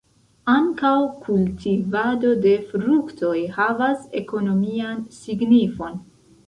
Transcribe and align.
Ankaŭ 0.53 0.93
kultivado 1.25 2.33
de 2.47 2.55
fruktoj 2.73 3.37
havas 3.59 4.05
ekonomian 4.25 5.07
signifon. 5.23 6.07